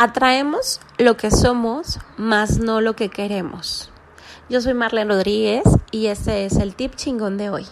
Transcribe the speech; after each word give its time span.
Atraemos 0.00 0.80
lo 0.96 1.16
que 1.16 1.32
somos, 1.32 1.98
más 2.16 2.60
no 2.60 2.80
lo 2.80 2.94
que 2.94 3.08
queremos. 3.08 3.90
Yo 4.48 4.60
soy 4.60 4.72
Marlene 4.72 5.12
Rodríguez 5.12 5.64
y 5.90 6.06
este 6.06 6.46
es 6.46 6.54
el 6.54 6.76
tip 6.76 6.94
chingón 6.94 7.36
de 7.36 7.50
hoy. 7.50 7.66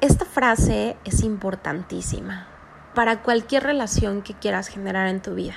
Esta 0.00 0.24
frase 0.24 0.96
es 1.04 1.24
importantísima 1.24 2.48
para 2.94 3.22
cualquier 3.22 3.64
relación 3.64 4.22
que 4.22 4.32
quieras 4.32 4.68
generar 4.68 5.08
en 5.08 5.20
tu 5.20 5.34
vida, 5.34 5.56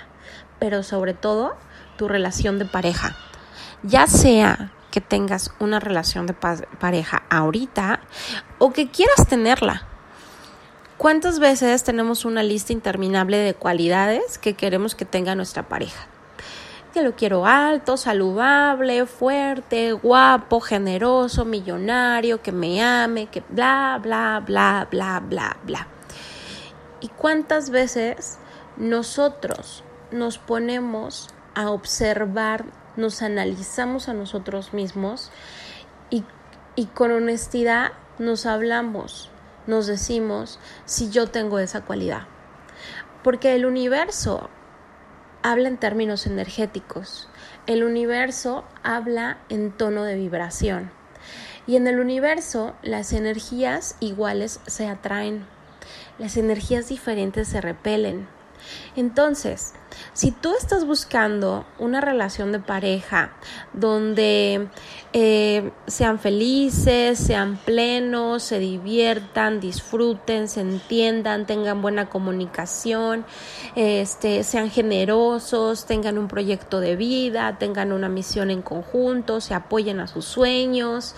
pero 0.59 0.83
sobre 0.83 1.13
todo 1.13 1.55
tu 1.95 2.09
relación 2.09 2.59
de 2.59 2.65
pareja. 2.65 3.15
Ya 3.83 4.07
sea 4.07 4.73
que 4.91 4.99
tengas 4.99 5.53
una 5.61 5.79
relación 5.79 6.27
de 6.27 6.33
pareja 6.33 7.23
ahorita 7.29 8.01
o 8.59 8.73
que 8.73 8.91
quieras 8.91 9.25
tenerla 9.29 9.87
¿Cuántas 11.01 11.39
veces 11.39 11.83
tenemos 11.83 12.25
una 12.25 12.43
lista 12.43 12.73
interminable 12.73 13.37
de 13.37 13.55
cualidades 13.55 14.37
que 14.37 14.53
queremos 14.53 14.93
que 14.93 15.03
tenga 15.03 15.33
nuestra 15.33 15.67
pareja? 15.67 16.05
Que 16.93 17.01
lo 17.01 17.15
quiero 17.15 17.47
alto, 17.47 17.97
saludable, 17.97 19.07
fuerte, 19.07 19.93
guapo, 19.93 20.59
generoso, 20.59 21.43
millonario, 21.43 22.43
que 22.43 22.51
me 22.51 22.83
ame, 22.83 23.25
que 23.25 23.41
bla, 23.49 23.99
bla, 23.99 24.43
bla, 24.45 24.87
bla, 24.91 25.19
bla, 25.21 25.57
bla. 25.63 25.87
¿Y 26.99 27.07
cuántas 27.07 27.71
veces 27.71 28.37
nosotros 28.77 29.83
nos 30.11 30.37
ponemos 30.37 31.29
a 31.55 31.71
observar, 31.71 32.65
nos 32.95 33.23
analizamos 33.23 34.07
a 34.07 34.13
nosotros 34.13 34.71
mismos 34.71 35.31
y, 36.11 36.23
y 36.75 36.85
con 36.85 37.11
honestidad 37.11 37.93
nos 38.19 38.45
hablamos? 38.45 39.31
Nos 39.67 39.87
decimos 39.87 40.59
si 40.85 41.09
yo 41.09 41.27
tengo 41.27 41.59
esa 41.59 41.81
cualidad. 41.81 42.23
Porque 43.23 43.55
el 43.55 43.65
universo 43.65 44.49
habla 45.43 45.67
en 45.67 45.77
términos 45.77 46.25
energéticos. 46.25 47.27
El 47.67 47.83
universo 47.83 48.63
habla 48.83 49.37
en 49.49 49.71
tono 49.71 50.03
de 50.03 50.15
vibración. 50.15 50.91
Y 51.67 51.75
en 51.75 51.87
el 51.87 51.99
universo 51.99 52.73
las 52.81 53.13
energías 53.13 53.95
iguales 53.99 54.59
se 54.65 54.87
atraen. 54.87 55.45
Las 56.17 56.37
energías 56.37 56.89
diferentes 56.89 57.47
se 57.47 57.61
repelen. 57.61 58.27
Entonces, 58.95 59.73
si 60.13 60.31
tú 60.31 60.53
estás 60.55 60.85
buscando 60.85 61.65
una 61.79 62.01
relación 62.01 62.51
de 62.51 62.59
pareja 62.59 63.33
donde 63.73 64.69
eh, 65.13 65.71
sean 65.87 66.19
felices, 66.19 67.19
sean 67.19 67.57
plenos, 67.57 68.43
se 68.43 68.59
diviertan, 68.59 69.59
disfruten, 69.59 70.47
se 70.47 70.61
entiendan, 70.61 71.45
tengan 71.45 71.81
buena 71.81 72.09
comunicación, 72.09 73.25
este, 73.75 74.43
sean 74.43 74.69
generosos, 74.69 75.85
tengan 75.85 76.17
un 76.17 76.27
proyecto 76.27 76.79
de 76.79 76.95
vida, 76.95 77.57
tengan 77.57 77.91
una 77.91 78.09
misión 78.09 78.51
en 78.51 78.61
conjunto, 78.61 79.41
se 79.41 79.53
apoyen 79.53 79.99
a 79.99 80.07
sus 80.07 80.25
sueños, 80.25 81.15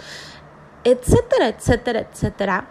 etcétera, 0.83 1.47
etcétera, 1.47 2.07
etcétera, 2.11 2.67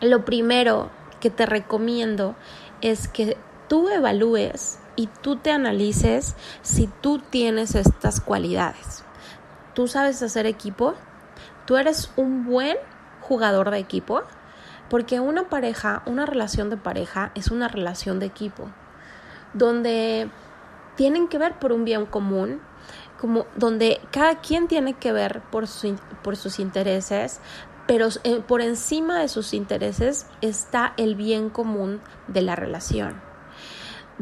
lo 0.00 0.24
primero 0.24 0.90
que 1.20 1.30
te 1.30 1.46
recomiendo 1.46 2.34
es 2.80 3.08
que 3.08 3.36
tú 3.72 3.88
evalúes 3.88 4.78
y 4.96 5.06
tú 5.06 5.36
te 5.36 5.50
analices 5.50 6.36
si 6.60 6.88
tú 7.00 7.20
tienes 7.20 7.74
estas 7.74 8.20
cualidades. 8.20 9.02
¿Tú 9.72 9.88
sabes 9.88 10.22
hacer 10.22 10.44
equipo? 10.44 10.92
¿Tú 11.64 11.78
eres 11.78 12.12
un 12.16 12.44
buen 12.44 12.76
jugador 13.22 13.70
de 13.70 13.78
equipo? 13.78 14.24
Porque 14.90 15.20
una 15.20 15.48
pareja, 15.48 16.02
una 16.04 16.26
relación 16.26 16.68
de 16.68 16.76
pareja 16.76 17.32
es 17.34 17.50
una 17.50 17.66
relación 17.66 18.20
de 18.20 18.26
equipo, 18.26 18.68
donde 19.54 20.28
tienen 20.96 21.26
que 21.28 21.38
ver 21.38 21.58
por 21.58 21.72
un 21.72 21.86
bien 21.86 22.04
común, 22.04 22.60
como 23.18 23.46
donde 23.56 24.02
cada 24.10 24.42
quien 24.42 24.68
tiene 24.68 24.92
que 24.92 25.12
ver 25.12 25.40
por, 25.50 25.64
por 26.22 26.36
sus 26.36 26.58
intereses, 26.58 27.40
pero 27.86 28.08
eh, 28.24 28.42
por 28.46 28.60
encima 28.60 29.18
de 29.18 29.28
sus 29.28 29.54
intereses 29.54 30.26
está 30.42 30.92
el 30.98 31.14
bien 31.14 31.48
común 31.48 32.02
de 32.28 32.42
la 32.42 32.54
relación 32.54 33.31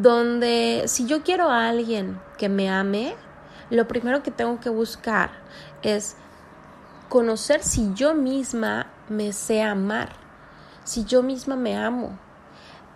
donde 0.00 0.84
si 0.86 1.06
yo 1.06 1.22
quiero 1.22 1.50
a 1.50 1.68
alguien 1.68 2.18
que 2.38 2.48
me 2.48 2.70
ame, 2.70 3.14
lo 3.68 3.86
primero 3.86 4.22
que 4.22 4.30
tengo 4.30 4.58
que 4.58 4.70
buscar 4.70 5.30
es 5.82 6.16
conocer 7.08 7.62
si 7.62 7.92
yo 7.94 8.14
misma 8.14 8.86
me 9.08 9.32
sé 9.32 9.62
amar, 9.62 10.10
si 10.84 11.04
yo 11.04 11.22
misma 11.22 11.56
me 11.56 11.76
amo. 11.76 12.18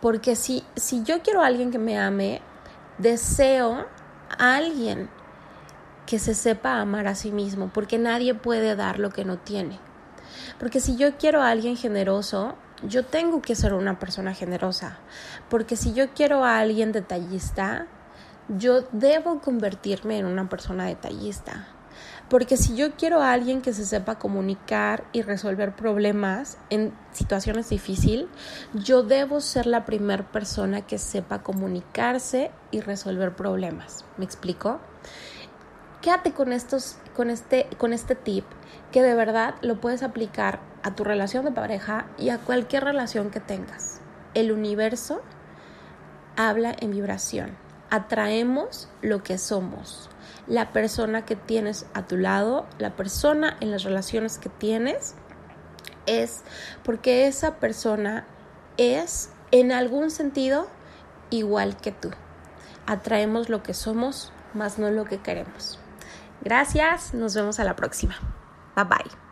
Porque 0.00 0.34
si, 0.34 0.64
si 0.76 1.02
yo 1.02 1.22
quiero 1.22 1.42
a 1.42 1.46
alguien 1.46 1.70
que 1.70 1.78
me 1.78 1.98
ame, 1.98 2.40
deseo 2.98 3.86
a 4.38 4.56
alguien 4.56 5.10
que 6.06 6.18
se 6.18 6.34
sepa 6.34 6.80
amar 6.80 7.06
a 7.06 7.14
sí 7.14 7.30
mismo, 7.30 7.70
porque 7.72 7.98
nadie 7.98 8.34
puede 8.34 8.76
dar 8.76 8.98
lo 8.98 9.10
que 9.10 9.24
no 9.24 9.38
tiene. 9.38 9.78
Porque 10.58 10.80
si 10.80 10.96
yo 10.96 11.16
quiero 11.16 11.42
a 11.42 11.50
alguien 11.50 11.76
generoso, 11.76 12.56
yo 12.82 13.04
tengo 13.04 13.40
que 13.40 13.54
ser 13.54 13.72
una 13.74 13.98
persona 13.98 14.34
generosa, 14.34 14.98
porque 15.48 15.76
si 15.76 15.92
yo 15.94 16.12
quiero 16.12 16.44
a 16.44 16.58
alguien 16.58 16.92
detallista, 16.92 17.86
yo 18.48 18.82
debo 18.92 19.40
convertirme 19.40 20.18
en 20.18 20.26
una 20.26 20.48
persona 20.48 20.86
detallista. 20.86 21.68
Porque 22.28 22.56
si 22.56 22.74
yo 22.74 22.92
quiero 22.96 23.22
a 23.22 23.32
alguien 23.32 23.60
que 23.60 23.72
se 23.72 23.84
sepa 23.84 24.18
comunicar 24.18 25.04
y 25.12 25.22
resolver 25.22 25.76
problemas 25.76 26.58
en 26.70 26.92
situaciones 27.12 27.68
difíciles, 27.68 28.26
yo 28.72 29.02
debo 29.02 29.40
ser 29.40 29.66
la 29.66 29.84
primera 29.84 30.24
persona 30.32 30.82
que 30.82 30.98
sepa 30.98 31.42
comunicarse 31.42 32.50
y 32.70 32.80
resolver 32.80 33.36
problemas. 33.36 34.04
¿Me 34.16 34.24
explico? 34.24 34.80
Quédate 36.00 36.32
con 36.32 36.52
estos, 36.52 36.96
con 37.14 37.30
este, 37.30 37.68
con 37.78 37.92
este 37.92 38.14
tip 38.14 38.44
que 38.90 39.02
de 39.02 39.14
verdad 39.14 39.54
lo 39.60 39.80
puedes 39.80 40.02
aplicar 40.02 40.60
a 40.84 40.94
tu 40.94 41.02
relación 41.02 41.44
de 41.46 41.50
pareja 41.50 42.06
y 42.18 42.28
a 42.28 42.38
cualquier 42.38 42.84
relación 42.84 43.30
que 43.30 43.40
tengas. 43.40 44.00
El 44.34 44.52
universo 44.52 45.22
habla 46.36 46.76
en 46.78 46.92
vibración. 46.92 47.56
Atraemos 47.90 48.88
lo 49.00 49.22
que 49.22 49.38
somos. 49.38 50.10
La 50.46 50.72
persona 50.72 51.24
que 51.24 51.36
tienes 51.36 51.86
a 51.94 52.06
tu 52.06 52.18
lado, 52.18 52.66
la 52.78 52.96
persona 52.96 53.56
en 53.60 53.70
las 53.70 53.82
relaciones 53.82 54.38
que 54.38 54.50
tienes, 54.50 55.14
es 56.06 56.42
porque 56.84 57.26
esa 57.26 57.56
persona 57.56 58.26
es 58.76 59.30
en 59.52 59.72
algún 59.72 60.10
sentido 60.10 60.68
igual 61.30 61.78
que 61.78 61.92
tú. 61.92 62.10
Atraemos 62.86 63.48
lo 63.48 63.62
que 63.62 63.72
somos, 63.72 64.32
más 64.52 64.78
no 64.78 64.90
lo 64.90 65.06
que 65.06 65.18
queremos. 65.18 65.78
Gracias, 66.42 67.14
nos 67.14 67.34
vemos 67.34 67.58
a 67.58 67.64
la 67.64 67.74
próxima. 67.74 68.16
Bye 68.76 68.84
bye. 68.84 69.23